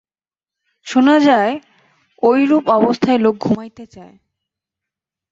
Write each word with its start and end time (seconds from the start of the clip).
শুনা 0.87 1.15
যায়, 1.19 1.53
ঐরূপ 2.23 2.63
অবস্থায় 2.69 3.17
লোক 3.17 3.35
ঘুমাইতে 3.37 3.83
চায়। 3.85 4.15